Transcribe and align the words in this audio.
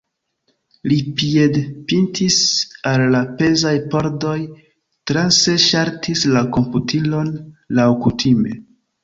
Li 0.91 0.95
piedpintis 1.17 2.37
al 2.91 3.03
la 3.17 3.21
pezaj 3.41 3.75
pordoj, 3.93 4.33
transe 5.13 5.55
ŝaltis 5.67 6.25
la 6.33 6.43
komputilon 6.59 7.31
laŭkutime. 7.83 8.59